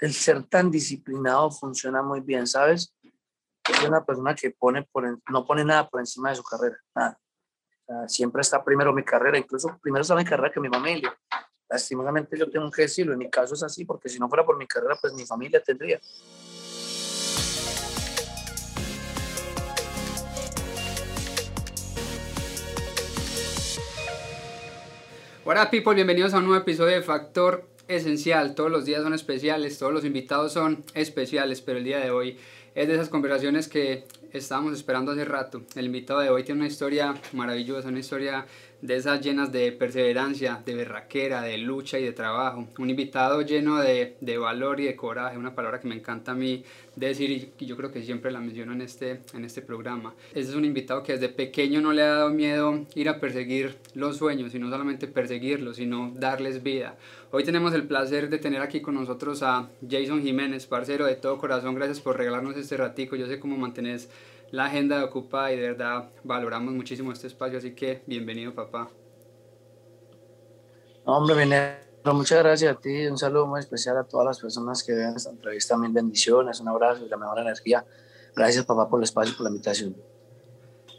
[0.00, 2.94] el ser tan disciplinado funciona muy bien, ¿sabes?
[3.68, 4.86] Es una persona que pone
[5.28, 7.18] no pone nada por encima de su carrera, nada.
[8.06, 11.16] siempre está primero mi carrera, incluso primero está mi carrera que mi familia.
[11.68, 14.56] Lastimosamente yo tengo que decirlo, en mi caso es así, porque si no fuera por
[14.56, 16.00] mi carrera, pues mi familia tendría.
[25.44, 28.54] Hola people, bienvenidos a un nuevo episodio de Factor Esencial.
[28.54, 32.36] Todos los días son especiales, todos los invitados son especiales, pero el día de hoy
[32.74, 34.04] es de esas conversaciones que
[34.38, 35.62] estábamos esperando hace rato.
[35.74, 38.46] El invitado de hoy tiene una historia maravillosa, una historia
[38.80, 42.68] de esas llenas de perseverancia, de berraquera, de lucha y de trabajo.
[42.78, 46.34] Un invitado lleno de, de, valor y de coraje, una palabra que me encanta a
[46.34, 50.14] mí decir y yo creo que siempre la menciono en este, en este programa.
[50.32, 53.76] Ese es un invitado que desde pequeño no le ha dado miedo ir a perseguir
[53.94, 56.96] los sueños y no solamente perseguirlos, sino darles vida.
[57.30, 61.38] Hoy tenemos el placer de tener aquí con nosotros a Jason Jiménez, parcero de todo
[61.38, 61.74] corazón.
[61.74, 63.16] Gracias por regalarnos este ratico.
[63.16, 64.08] Yo sé cómo mantenés
[64.50, 68.90] la agenda ocupada y de verdad valoramos muchísimo este espacio, así que bienvenido papá.
[71.04, 71.78] Hombre, Minero,
[72.14, 75.30] muchas gracias a ti, un saludo muy especial a todas las personas que ven esta
[75.30, 77.84] entrevista, mil bendiciones, un abrazo y la mejor energía.
[78.36, 79.96] Gracias papá por el espacio y por la invitación.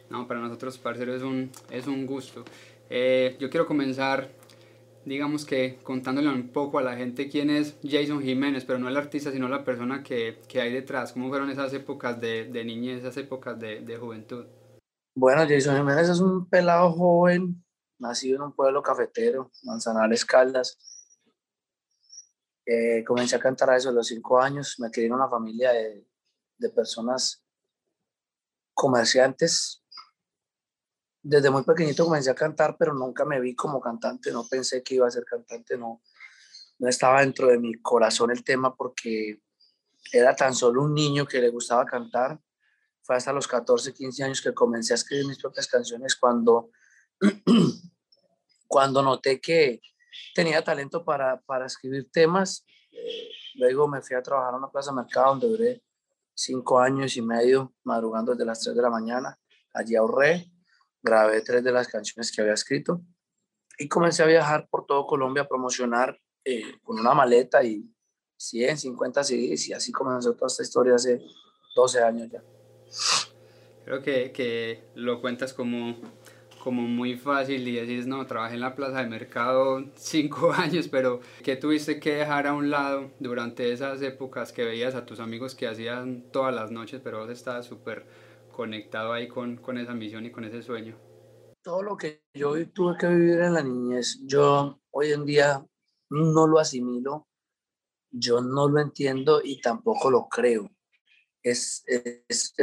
[0.10, 2.44] No, para nosotros, parcero, es un, es un gusto.
[2.90, 4.30] Eh, yo quiero comenzar
[5.10, 8.96] digamos que contándole un poco a la gente quién es Jason Jiménez, pero no el
[8.96, 13.00] artista, sino la persona que, que hay detrás, cómo fueron esas épocas de, de niñez,
[13.00, 14.46] esas épocas de, de, juventud.
[15.16, 17.66] Bueno, Jason Jiménez es un pelado joven,
[17.98, 20.78] nacido en un pueblo cafetero, Manzanares Caldas.
[22.68, 25.72] Eh, comencé a cantar a eso a los cinco años, me crié en una familia
[25.72, 26.06] de,
[26.60, 27.44] de personas
[28.76, 29.84] comerciantes,
[31.22, 34.96] desde muy pequeñito comencé a cantar, pero nunca me vi como cantante, no pensé que
[34.96, 36.02] iba a ser cantante, no,
[36.80, 39.42] no estaba dentro de mi corazón el tema porque
[40.12, 42.40] era tan solo un niño que le gustaba cantar.
[43.02, 46.72] Fue hasta los 14, 15 años que comencé a escribir mis propias canciones cuando,
[48.68, 49.82] cuando noté que
[50.34, 52.66] tenía talento para, para escribir temas.
[53.56, 55.84] Luego me fui a trabajar a una plaza de mercado donde duré
[56.34, 59.38] cinco años y medio madrugando desde las 3 de la mañana.
[59.74, 60.50] Allí ahorré
[61.02, 63.02] grabé tres de las canciones que había escrito
[63.78, 67.90] y comencé a viajar por todo Colombia a promocionar eh, con una maleta y
[68.38, 71.22] 100, 50 CDs y así comenzó toda esta historia hace
[71.76, 72.44] 12 años ya.
[73.86, 75.98] Creo que, que lo cuentas como,
[76.64, 81.22] como muy fácil y decís, no, trabajé en la plaza de mercado cinco años, pero
[81.44, 85.56] ¿qué tuviste que dejar a un lado durante esas épocas que veías a tus amigos
[85.56, 88.06] que hacían todas las noches, pero vos estabas súper
[88.60, 91.00] conectado ahí con, con esa misión y con ese sueño?
[91.64, 95.66] Todo lo que yo tuve que vivir en la niñez, yo hoy en día
[96.10, 97.26] no lo asimilo,
[98.12, 100.70] yo no lo entiendo y tampoco lo creo.
[101.42, 102.54] Es, es,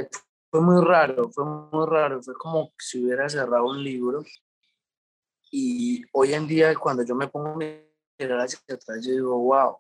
[0.50, 4.22] fue muy raro, fue muy raro, fue como si hubiera cerrado un libro
[5.50, 9.78] y hoy en día cuando yo me pongo a mirar hacia atrás, yo digo, wow,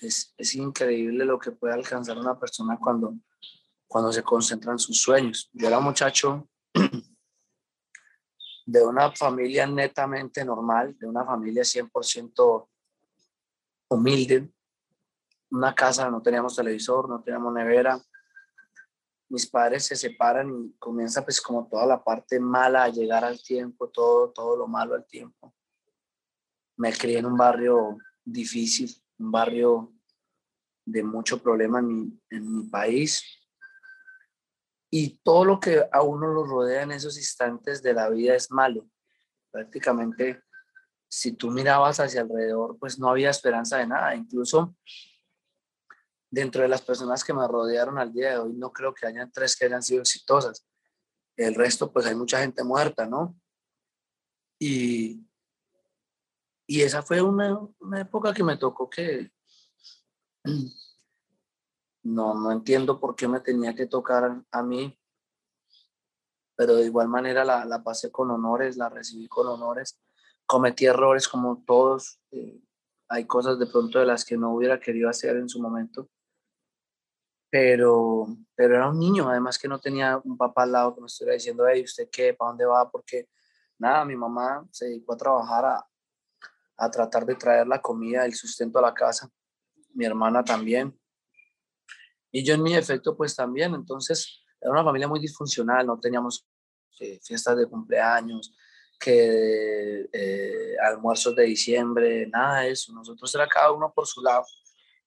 [0.00, 3.14] es, es increíble lo que puede alcanzar una persona cuando
[3.92, 5.50] cuando se concentran sus sueños.
[5.52, 6.48] Yo era muchacho
[8.66, 12.68] de una familia netamente normal, de una familia 100%
[13.90, 14.50] humilde,
[15.50, 18.00] una casa, no teníamos televisor, no teníamos nevera.
[19.28, 23.42] Mis padres se separan y comienza pues como toda la parte mala a llegar al
[23.42, 25.54] tiempo, todo, todo lo malo al tiempo.
[26.78, 29.92] Me crié en un barrio difícil, un barrio
[30.86, 33.41] de mucho problema en mi, en mi país,
[34.94, 38.50] y todo lo que a uno lo rodea en esos instantes de la vida es
[38.50, 38.86] malo.
[39.50, 40.42] Prácticamente,
[41.08, 44.14] si tú mirabas hacia alrededor, pues no había esperanza de nada.
[44.14, 44.76] Incluso
[46.30, 49.32] dentro de las personas que me rodearon al día de hoy, no creo que hayan
[49.32, 50.68] tres que hayan sido exitosas.
[51.38, 53.34] El resto, pues hay mucha gente muerta, ¿no?
[54.58, 55.26] Y,
[56.66, 59.32] y esa fue una, una época que me tocó que
[62.02, 64.98] no, no entiendo por qué me tenía que tocar a mí,
[66.56, 70.00] pero de igual manera la, la pasé con honores, la recibí con honores.
[70.46, 72.20] Cometí errores como todos.
[72.30, 72.60] Eh,
[73.08, 76.08] hay cosas de pronto de las que no hubiera querido hacer en su momento.
[77.50, 81.06] Pero, pero era un niño, además que no tenía un papá al lado que me
[81.06, 82.32] estuviera diciendo, hey, ¿usted qué?
[82.32, 82.90] ¿Para dónde va?
[82.90, 83.28] Porque
[83.78, 85.86] nada, mi mamá se dedicó a trabajar a,
[86.78, 89.28] a tratar de traer la comida, el sustento a la casa.
[89.94, 90.98] Mi hermana también.
[92.32, 96.46] Y yo en mi efecto, pues también, entonces era una familia muy disfuncional, no teníamos
[97.00, 98.54] eh, fiestas de cumpleaños,
[98.98, 102.92] que eh, almuerzos de diciembre, nada de eso.
[102.92, 104.44] Nosotros era cada uno por su lado.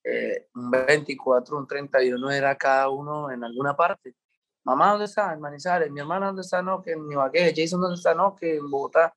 [0.03, 4.15] eh, un 24, un 31 era cada uno en alguna parte.
[4.63, 5.33] Mamá, ¿dónde está?
[5.33, 5.89] En Manizales.
[5.91, 6.61] Mi hermana, ¿dónde está?
[6.61, 7.53] No, que en Ibagué.
[7.55, 8.13] Jason, ¿dónde está?
[8.13, 9.15] No, que en Bogotá.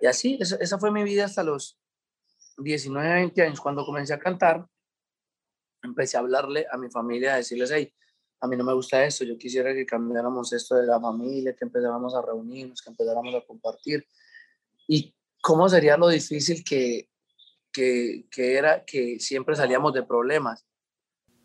[0.00, 1.78] Y así, esa fue mi vida hasta los
[2.58, 3.60] 19, 20 años.
[3.60, 4.66] Cuando comencé a cantar,
[5.84, 7.92] empecé a hablarle a mi familia, a decirles, hey,
[8.40, 11.64] a mí no me gusta esto, yo quisiera que cambiáramos esto de la familia, que
[11.64, 14.06] empezáramos a reunirnos, que empezáramos a compartir.
[14.86, 17.08] Y cómo sería lo difícil que,
[17.72, 20.66] que, que era que siempre salíamos de problemas.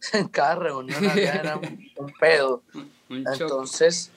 [0.14, 2.64] En cada reunión era un, pedo.
[3.10, 4.12] Entonces,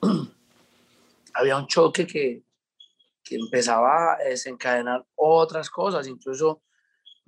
[1.34, 2.42] había un choque que,
[3.22, 6.06] que empezaba a desencadenar otras cosas.
[6.06, 6.62] Incluso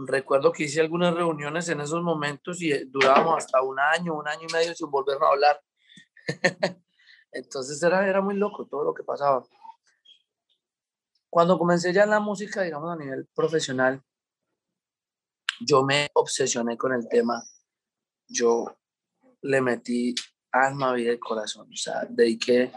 [0.06, 4.46] recuerdo que hice algunas reuniones en esos momentos y durábamos hasta un año, un año
[4.48, 5.60] y medio sin volver a hablar.
[7.32, 9.44] Entonces era, era muy loco todo lo que pasaba.
[11.28, 14.02] Cuando comencé ya la música, digamos a nivel profesional,
[15.60, 17.42] yo me obsesioné con el tema.
[18.26, 18.76] Yo
[19.42, 20.14] le metí
[20.50, 21.68] alma, vida y corazón.
[21.72, 22.72] O sea, dediqué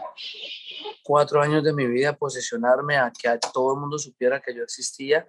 [1.02, 4.62] cuatro años de mi vida a posesionarme, a que todo el mundo supiera que yo
[4.62, 5.26] existía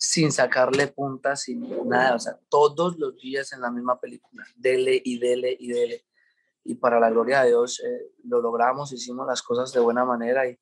[0.00, 5.00] sin sacarle puntas, sin nada, o sea, todos los días en la misma película, dele
[5.04, 6.06] y dele y dele.
[6.64, 10.48] Y para la gloria de Dios eh, lo logramos, hicimos las cosas de buena manera
[10.48, 10.58] y,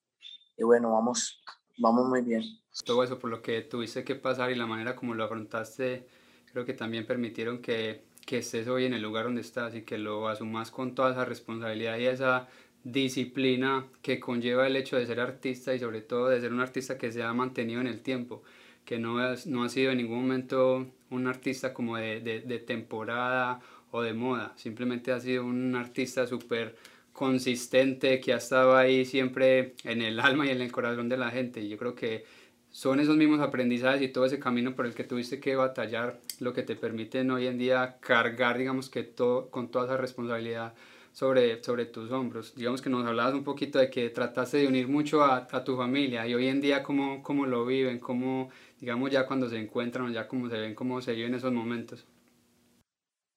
[0.56, 1.40] y, bueno, vamos,
[1.78, 2.42] vamos muy bien.
[2.84, 6.08] Todo eso por lo que tuviste que pasar y la manera como lo afrontaste,
[6.50, 9.98] creo que también permitieron que, que estés hoy en el lugar donde estás y que
[9.98, 12.48] lo asumas con toda esa responsabilidad y esa
[12.82, 16.98] disciplina que conlleva el hecho de ser artista y sobre todo de ser un artista
[16.98, 18.42] que se ha mantenido en el tiempo
[18.88, 24.00] que no, no ha sido en ningún momento un artista como de, de, temporada o
[24.00, 26.74] de moda, simplemente ha sido un artista súper
[27.12, 31.30] consistente que ha estado ahí siempre en el alma y en el corazón de la
[31.30, 31.60] gente.
[31.60, 32.24] Y yo creo que
[32.70, 36.54] son esos mismos aprendizajes y todo ese camino por el que tuviste que batallar lo
[36.54, 40.72] que te permiten hoy en día cargar, digamos que todo, con toda esa responsabilidad
[41.12, 42.54] sobre, sobre tus hombros.
[42.54, 45.76] Digamos que nos hablabas un poquito de que trataste de unir mucho a, a tu
[45.76, 50.12] familia y hoy en día cómo, cómo lo viven, cómo, digamos ya cuando se encuentran,
[50.12, 52.06] ya cómo se ven, cómo se viven esos momentos.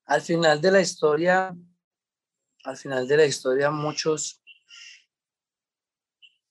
[0.05, 1.55] Al final de la historia,
[2.63, 4.41] al final de la historia muchos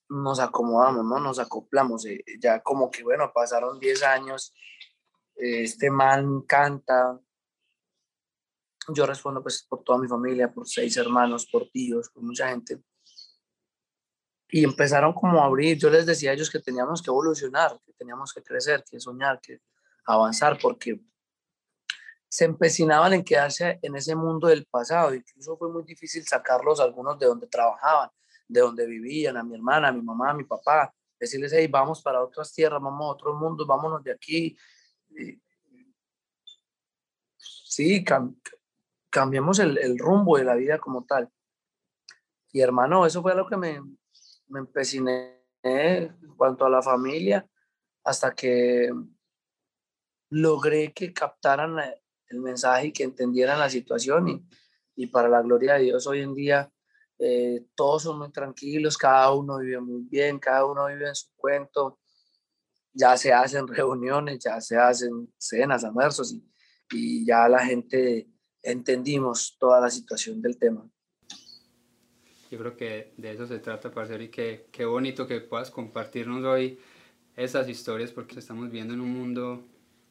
[0.09, 1.19] nos acomodamos, ¿no?
[1.19, 2.05] Nos acoplamos.
[2.05, 4.53] Eh, ya como que, bueno, pasaron 10 años,
[5.35, 7.19] este man canta,
[8.89, 12.83] yo respondo pues por toda mi familia, por seis hermanos, por tíos, por mucha gente.
[14.53, 17.93] Y empezaron como a abrir, yo les decía a ellos que teníamos que evolucionar, que
[17.93, 19.61] teníamos que crecer, que soñar, que
[20.05, 20.99] avanzar, porque
[22.27, 25.13] se empecinaban en quedarse en ese mundo del pasado.
[25.13, 28.09] Incluso fue muy difícil sacarlos algunos de donde trabajaban,
[28.45, 32.01] de donde vivían, a mi hermana, a mi mamá, a mi papá, decirles, hey, vamos
[32.01, 34.57] para otras tierras, vamos a otros mundos, vámonos de aquí.
[37.37, 38.03] Sí,
[39.09, 41.29] cambiamos el, el, rumbo de la vida como tal.
[42.51, 43.81] Y hermano, eso fue lo que me,
[44.51, 47.47] me empeciné en cuanto a la familia,
[48.03, 48.91] hasta que
[50.29, 51.77] logré que captaran
[52.27, 54.27] el mensaje y que entendieran la situación.
[54.27, 54.45] Y,
[54.95, 56.71] y para la gloria de Dios, hoy en día
[57.19, 61.27] eh, todos son muy tranquilos, cada uno vive muy bien, cada uno vive en su
[61.35, 61.99] cuento.
[62.93, 66.43] Ya se hacen reuniones, ya se hacen cenas, almuerzos y,
[66.91, 68.27] y ya la gente
[68.63, 70.89] entendimos toda la situación del tema.
[72.51, 76.43] Yo creo que de eso se trata, parcero, y que qué bonito que puedas compartirnos
[76.43, 76.77] hoy
[77.37, 79.63] esas historias, porque estamos viendo en un mundo,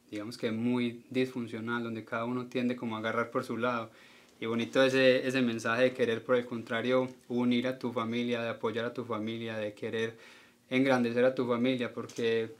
[0.09, 3.91] digamos que muy disfuncional, donde cada uno tiende como a agarrar por su lado.
[4.39, 8.49] Y bonito ese, ese mensaje de querer, por el contrario, unir a tu familia, de
[8.49, 10.17] apoyar a tu familia, de querer
[10.71, 12.55] engrandecer a tu familia, porque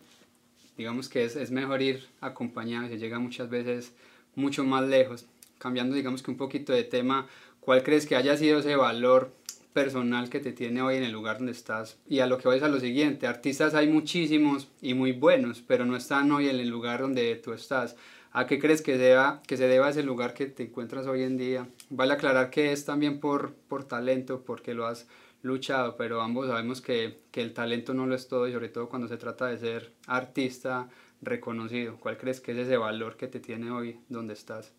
[0.78, 3.94] digamos que es, es mejor ir acompañado, se llega muchas veces
[4.36, 5.26] mucho más lejos
[5.62, 7.28] cambiando digamos que un poquito de tema,
[7.60, 9.32] ¿cuál crees que haya sido ese valor
[9.74, 11.98] personal que te tiene hoy en el lugar donde estás?
[12.08, 15.86] Y a lo que vais a lo siguiente, artistas hay muchísimos y muy buenos, pero
[15.86, 17.96] no están hoy en el lugar donde tú estás.
[18.32, 21.38] ¿A qué crees que, deba, que se deba ese lugar que te encuentras hoy en
[21.38, 21.68] día?
[21.90, 25.08] Vale aclarar que es también por, por talento, porque lo has
[25.42, 28.90] luchado, pero ambos sabemos que, que el talento no lo es todo y sobre todo
[28.90, 30.90] cuando se trata de ser artista
[31.22, 31.98] reconocido.
[32.00, 34.74] ¿Cuál crees que es ese valor que te tiene hoy donde estás?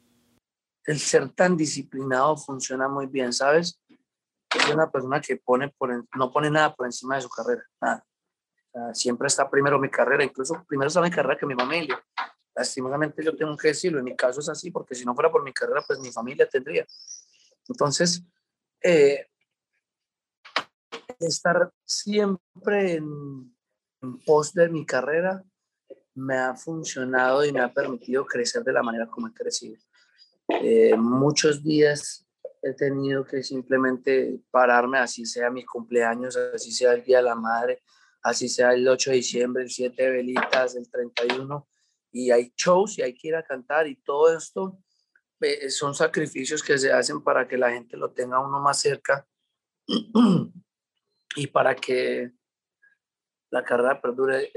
[0.84, 3.78] el ser tan disciplinado funciona muy bien, ¿sabes?
[4.54, 8.04] Es una persona que pone por, no pone nada por encima de su carrera, nada.
[8.92, 12.02] siempre está primero mi carrera, incluso primero está mi carrera que mi familia.
[12.54, 15.42] Lastimosamente yo tengo que decirlo, en mi caso es así, porque si no fuera por
[15.42, 16.86] mi carrera, pues mi familia tendría.
[17.66, 18.22] Entonces,
[18.82, 19.26] eh,
[21.18, 23.56] estar siempre en,
[24.02, 25.42] en pos de mi carrera
[26.14, 29.78] me ha funcionado y me ha permitido crecer de la manera como he crecido.
[30.48, 32.26] Eh, muchos días
[32.62, 37.34] he tenido que simplemente pararme, así sea mi cumpleaños, así sea el Día de la
[37.34, 37.82] Madre,
[38.22, 41.68] así sea el 8 de diciembre, el 7 de velitas, el 31,
[42.12, 44.78] y hay shows y hay que ir a cantar y todo esto
[45.40, 49.26] eh, son sacrificios que se hacen para que la gente lo tenga uno más cerca
[51.36, 52.32] y para que
[53.50, 54.52] la carrera perdure.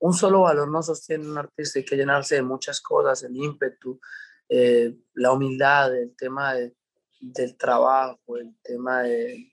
[0.00, 4.00] Un solo valor no sostiene un artista, hay que llenarse de muchas cosas, el ímpetu,
[4.48, 6.54] eh, la humildad, el tema
[7.20, 9.52] del trabajo, el tema de...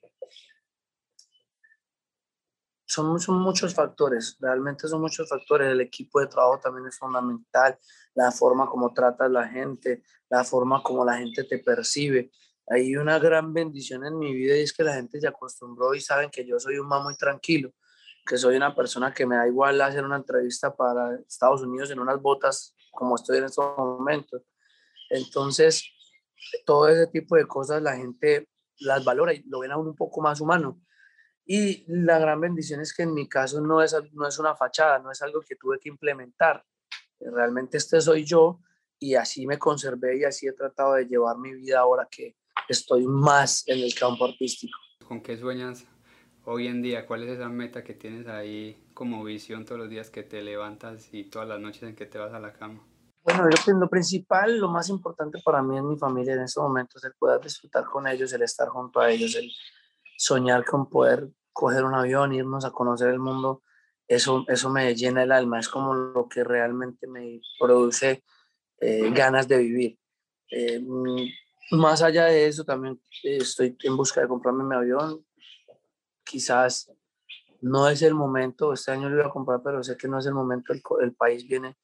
[2.86, 5.69] Son, son muchos factores, realmente son muchos factores.
[5.69, 7.77] El equipo de trabajo también es fundamental,
[8.15, 12.31] la forma como tratas la gente, la forma como la gente te percibe.
[12.69, 16.01] Hay una gran bendición en mi vida y es que la gente se acostumbró y
[16.01, 17.74] saben que yo soy un man muy tranquilo,
[18.25, 22.00] que soy una persona que me da igual hacer una entrevista para Estados Unidos en
[22.00, 24.41] unas botas como estoy en estos momentos.
[25.09, 25.83] Entonces,
[26.65, 28.48] todo ese tipo de cosas la gente
[28.79, 30.82] las valora y lo ven a uno un poco más humano.
[31.46, 35.00] Y la gran bendición es que en mi caso no es, no es una fachada,
[35.00, 36.63] no es algo que tuve que implementar.
[37.20, 38.60] Realmente este soy yo
[39.00, 42.36] y así me conservé y así he tratado de llevar mi vida ahora que
[42.67, 44.77] estoy más en el campo artístico.
[45.08, 45.86] ¿Con qué sueñas
[46.44, 47.06] hoy en día?
[47.06, 51.13] ¿Cuál es esa meta que tienes ahí como visión todos los días que te levantas
[51.13, 52.86] y todas las noches en que te vas a la cama?
[53.27, 53.43] Bueno,
[53.81, 57.12] lo principal, lo más importante para mí en mi familia en este momento es el
[57.19, 59.51] poder disfrutar con ellos, el estar junto a ellos, el
[60.17, 63.63] soñar con poder coger un avión, irnos a conocer el mundo.
[64.07, 68.24] Eso, eso me llena el alma, es como lo que realmente me produce
[68.79, 70.00] eh, ganas de vivir.
[70.50, 70.81] Eh,
[71.72, 75.25] más allá de eso, también estoy en busca de comprarme mi avión.
[76.24, 76.93] Quizás
[77.60, 80.25] no es el momento, este año lo voy a comprar, pero sé que no es
[80.27, 81.75] el momento, el, el país viene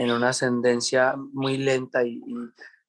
[0.00, 2.22] en una ascendencia muy lenta y,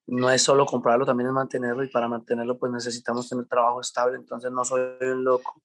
[0.07, 4.15] no es solo comprarlo, también es mantenerlo y para mantenerlo pues necesitamos tener trabajo estable,
[4.15, 5.61] entonces no soy un loco,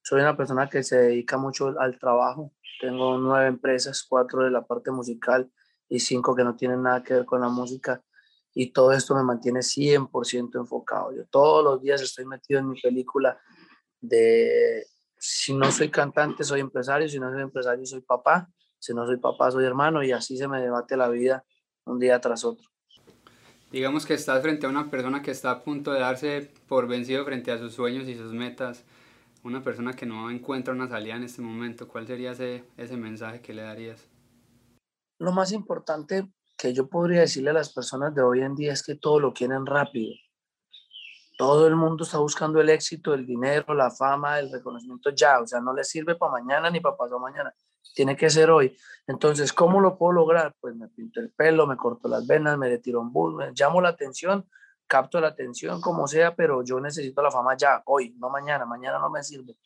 [0.00, 4.64] soy una persona que se dedica mucho al trabajo, tengo nueve empresas, cuatro de la
[4.64, 5.50] parte musical
[5.88, 8.02] y cinco que no tienen nada que ver con la música.
[8.54, 11.14] Y todo esto me mantiene 100% enfocado.
[11.14, 13.38] Yo todos los días estoy metido en mi película
[14.00, 14.86] de
[15.18, 18.48] si no soy cantante, soy empresario, si no soy empresario, soy papá
[18.78, 21.44] si no soy papá, soy hermano y así se me debate la vida
[21.84, 22.68] un día tras otro.
[23.70, 27.24] Digamos que estás frente a una persona que está a punto de darse por vencido
[27.24, 28.84] frente a sus sueños y sus metas,
[29.42, 33.40] una persona que no encuentra una salida en este momento, ¿cuál sería ese, ese mensaje
[33.40, 34.08] que le darías?
[35.18, 38.82] Lo más importante que yo podría decirle a las personas de hoy en día es
[38.82, 40.14] que todo lo quieren rápido.
[41.36, 45.46] Todo el mundo está buscando el éxito, el dinero, la fama, el reconocimiento ya, o
[45.46, 47.54] sea, no le sirve para mañana ni para pasado mañana
[47.94, 48.76] tiene que ser hoy.
[49.06, 50.54] Entonces, ¿cómo lo puedo lograr?
[50.60, 53.80] Pues me pinto el pelo, me corto las venas, me retiro un bus, me llamo
[53.80, 54.48] la atención,
[54.86, 58.98] capto la atención, como sea, pero yo necesito la fama ya, hoy, no mañana, mañana
[58.98, 59.56] no me sirve.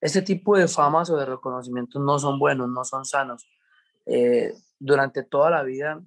[0.00, 3.48] Este tipo de famas o de reconocimientos no son buenos, no son sanos.
[4.04, 6.02] Eh, durante toda la vida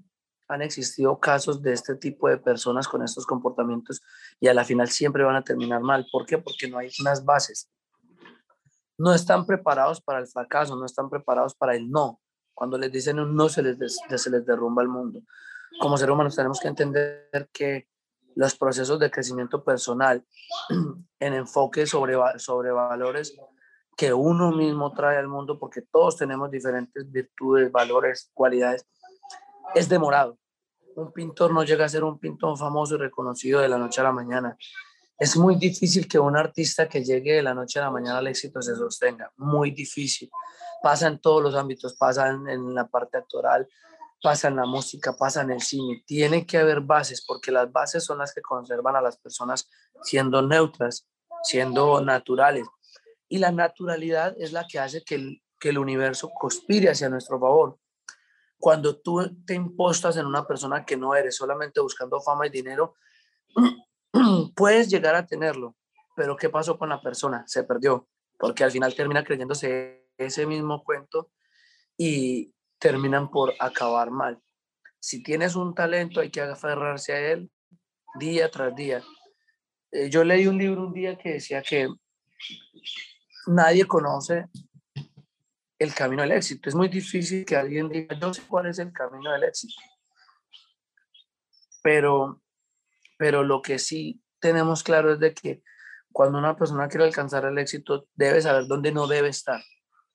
[0.47, 4.01] han existido casos de este tipo de personas con estos comportamientos
[4.39, 6.07] y a la final siempre van a terminar mal.
[6.11, 6.37] ¿Por qué?
[6.37, 7.69] Porque no hay unas bases
[8.99, 12.19] no están preparados para el fracaso, no están preparados para el no.
[12.53, 15.21] Cuando les dicen un no, se les, se les derrumba el mundo.
[15.79, 17.87] Como seres humanos tenemos que entender que
[18.35, 20.25] los procesos de crecimiento personal
[21.19, 23.37] en enfoque sobre, sobre valores
[23.95, 28.85] que uno mismo trae al mundo, porque todos tenemos diferentes virtudes, valores, cualidades,
[29.75, 30.37] es demorado.
[30.95, 34.05] Un pintor no llega a ser un pintor famoso y reconocido de la noche a
[34.05, 34.57] la mañana
[35.19, 38.27] es muy difícil que un artista que llegue de la noche a la mañana al
[38.27, 40.31] éxito se sostenga, muy difícil.
[40.81, 43.67] Pasa en todos los ámbitos, pasa en, la parte actoral,
[44.23, 46.03] pasa en la música, pasa en el cine.
[46.07, 49.69] Tiene que haber bases, porque las bases son las que conservan a las personas
[50.03, 51.05] siendo neutras,
[51.43, 52.65] siendo naturales.
[53.27, 57.37] Y la naturalidad es la que hace que el, que el universo conspire hacia nuestro
[57.41, 57.77] favor.
[58.57, 62.95] Cuando tú te impostas en una persona que no eres, solamente buscando fama y dinero,
[64.55, 65.75] puedes llegar a tenerlo,
[66.15, 67.43] pero ¿qué pasó con la persona?
[67.47, 71.31] Se perdió, porque al final termina creyéndose ese mismo cuento
[71.97, 74.41] y terminan por acabar mal.
[74.99, 77.51] Si tienes un talento, hay que aferrarse a él
[78.15, 79.03] día tras día.
[79.91, 81.87] Eh, yo leí un libro un día que decía que
[83.47, 84.47] nadie conoce
[85.77, 86.69] el camino del éxito.
[86.69, 89.81] Es muy difícil que alguien diga, yo sé cuál es el camino del éxito.
[91.81, 92.41] Pero
[93.19, 95.61] pero lo que sí tenemos claro es de que
[96.13, 99.61] cuando una persona quiere alcanzar el éxito, debe saber dónde no debe estar.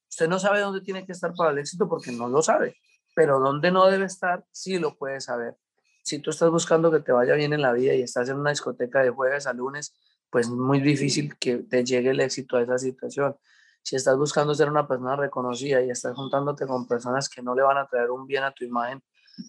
[0.09, 2.79] Usted no sabe dónde tiene que estar para el éxito porque no lo sabe,
[3.15, 5.55] pero dónde no debe estar, sí lo puede saber.
[6.03, 8.51] si tú estás buscando que te vaya bien en la vida y estás en una
[8.51, 9.95] discoteca de jueves a lunes,
[10.31, 13.37] pues es muy difícil que te llegue el éxito a esa situación.
[13.83, 17.63] Si estás buscando ser una persona reconocida y estás juntándote con personas que no le
[17.63, 19.03] van a traer un bien a tu imagen,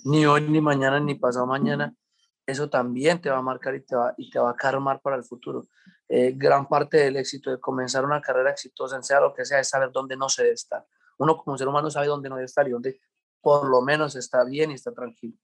[0.03, 1.95] ni hoy, ni mañana, ni pasado mañana,
[2.45, 5.15] eso también te va a marcar y te va, y te va a karmar para
[5.15, 5.67] el futuro.
[6.07, 9.69] Eh, gran parte del éxito de comenzar una carrera exitosa, sea lo que sea, es
[9.69, 10.85] saber dónde no se debe estar.
[11.17, 12.99] Uno como ser humano sabe dónde no debe estar y dónde
[13.41, 15.35] por lo menos está bien y está tranquilo.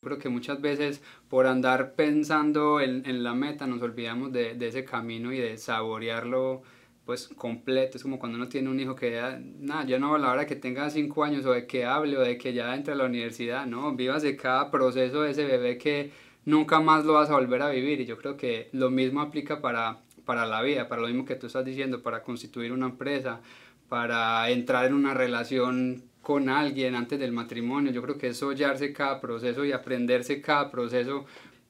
[0.00, 4.68] Creo que muchas veces por andar pensando en, en la meta nos olvidamos de, de,
[4.68, 6.62] ese camino y de saborearlo
[7.06, 7.96] pues completo.
[7.96, 10.46] Es como cuando uno tiene un hijo que ya, nada, ya no a la hora
[10.46, 13.04] que tenga cinco años o de que hable o de que ya entre a la
[13.04, 16.12] universidad, no, vivas de cada proceso de ese bebé que
[16.44, 18.00] nunca más lo vas a volver a vivir.
[18.00, 21.36] Y yo creo que lo mismo aplica para, para la vida, para lo mismo que
[21.36, 23.40] tú estás diciendo, para constituir una empresa,
[23.88, 27.92] para entrar en una relación con alguien antes del matrimonio.
[27.92, 31.26] Yo creo que es hollarse cada proceso y aprenderse cada proceso.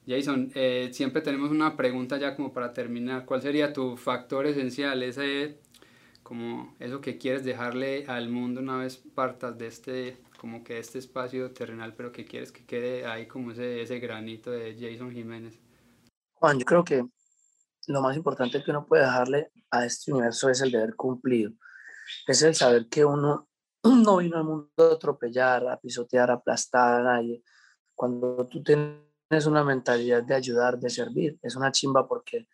[0.07, 3.25] Jason, eh, siempre tenemos una pregunta ya como para terminar.
[3.25, 5.03] ¿Cuál sería tu factor esencial?
[5.03, 5.57] Ese,
[6.23, 10.99] como eso que quieres dejarle al mundo una vez partas de este como que este
[10.99, 15.59] espacio terrenal, pero que quieres que quede ahí como ese, ese granito de Jason Jiménez?
[16.35, 17.05] Juan, yo creo que
[17.87, 21.53] lo más importante que uno puede dejarle a este universo es el deber cumplido.
[22.27, 23.49] Es el saber que uno
[23.83, 27.43] no vino al mundo a atropellar, a pisotear, a aplastar a nadie.
[27.95, 32.49] Cuando tú tienes una mentalidad de ayudar, de servir, es una chimba porque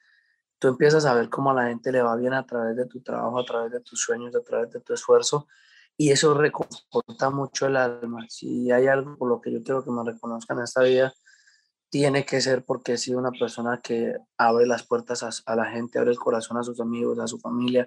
[0.58, 3.00] tú empiezas a ver cómo a la gente le va bien a través de tu
[3.00, 5.46] trabajo, a través de tus sueños, a través de tu esfuerzo
[6.00, 8.24] y eso reconforta mucho el alma.
[8.30, 11.12] Si hay algo por lo que yo quiero que me reconozcan en esta vida,
[11.90, 15.98] tiene que ser porque he sido una persona que abre las puertas a, la gente,
[15.98, 17.86] abre el corazón a sus amigos, a su familia,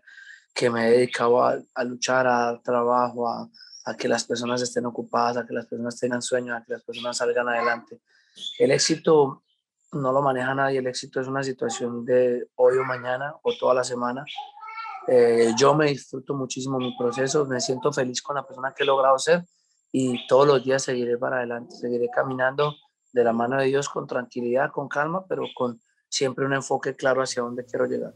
[0.53, 3.49] que me he dedicado a, luchar, a dar trabajo, a,
[3.85, 6.83] a, que las personas estén ocupadas, a que las personas tengan sueños, a que las
[6.83, 7.99] personas salgan adelante.
[8.59, 9.41] El éxito
[9.91, 13.73] no lo maneja nadie, el éxito es una situación de hoy o mañana o toda
[13.73, 14.23] la semana
[15.07, 18.85] eh, yo me disfruto muchísimo mi proceso, me siento feliz con la persona que he
[18.85, 19.43] logrado ser
[19.91, 22.75] y todos los días seguiré para adelante, seguiré caminando
[23.11, 27.21] de la mano de Dios con tranquilidad, con calma, pero con siempre un enfoque claro
[27.21, 28.13] hacia dónde quiero llegar.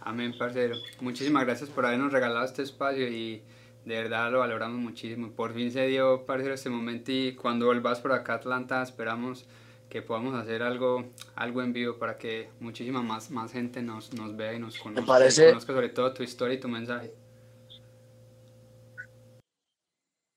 [0.00, 0.76] Amén, parcero.
[1.00, 3.44] Muchísimas gracias por habernos regalado este espacio y
[3.84, 5.32] de verdad lo valoramos muchísimo.
[5.32, 9.46] Por fin se dio, parcero, este momento y cuando vuelvas por acá a Atlanta esperamos
[9.92, 14.34] que podamos hacer algo, algo en vivo para que muchísima más, más gente nos, nos
[14.34, 17.14] vea y nos conozca, parece, conozca sobre todo tu historia y tu mensaje.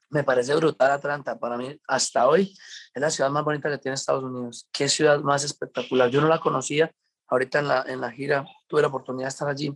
[0.09, 1.39] Me parece brutal Atlanta.
[1.39, 2.53] Para mí, hasta hoy,
[2.93, 4.67] es la ciudad más bonita que tiene Estados Unidos.
[4.73, 6.09] Qué ciudad más espectacular.
[6.09, 6.91] Yo no la conocía.
[7.29, 9.73] Ahorita en la, en la gira tuve la oportunidad de estar allí.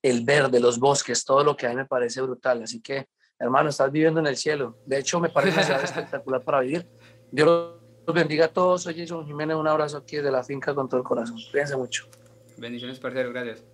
[0.00, 2.62] El verde, los bosques, todo lo que hay me parece brutal.
[2.62, 3.08] Así que,
[3.40, 4.78] hermano, estás viviendo en el cielo.
[4.86, 6.88] De hecho, me parece una ciudad espectacular para vivir.
[7.32, 7.75] Dios
[8.06, 8.82] los bendiga a todos.
[8.82, 9.56] Soy Jason Jiménez.
[9.56, 11.38] Un abrazo aquí desde la finca con todo el corazón.
[11.50, 12.06] Cuídense mucho.
[12.56, 13.30] Bendiciones, parcero.
[13.30, 13.64] Gracias.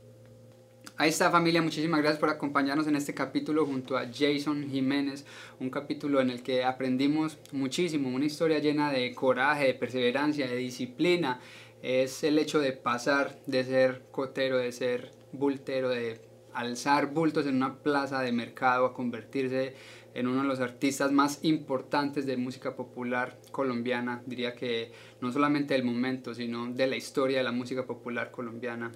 [0.97, 5.25] Ahí está familia, muchísimas gracias por acompañarnos en este capítulo junto a Jason Jiménez,
[5.59, 10.57] un capítulo en el que aprendimos muchísimo, una historia llena de coraje, de perseverancia, de
[10.57, 11.40] disciplina.
[11.83, 16.21] Es el hecho de pasar de ser cotero, de ser bultero, de
[16.53, 19.75] alzar bultos en una plaza de mercado a convertirse
[20.14, 25.75] en uno de los artistas más importantes de música popular colombiana, diría que no solamente
[25.75, 28.92] del momento, sino de la historia de la música popular colombiana.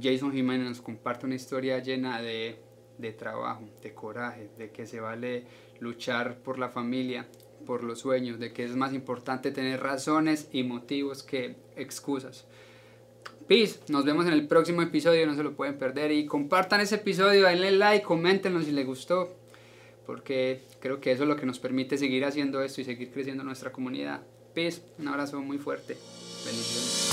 [0.00, 2.60] Jason Jiménez nos comparte una historia llena de,
[2.98, 5.44] de trabajo, de coraje, de que se vale
[5.80, 7.26] luchar por la familia,
[7.66, 12.46] por los sueños, de que es más importante tener razones y motivos que excusas.
[13.48, 16.94] Peace, nos vemos en el próximo episodio, no se lo pueden perder y compartan ese
[16.94, 19.39] episodio, denle like, coméntenlo si les gustó
[20.10, 23.44] porque creo que eso es lo que nos permite seguir haciendo esto y seguir creciendo
[23.44, 24.22] nuestra comunidad.
[24.52, 25.96] Peace, un abrazo muy fuerte.
[26.44, 27.09] Bendiciones.